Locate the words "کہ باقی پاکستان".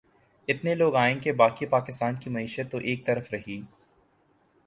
1.19-2.15